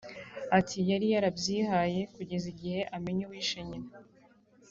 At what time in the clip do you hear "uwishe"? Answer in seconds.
3.25-3.59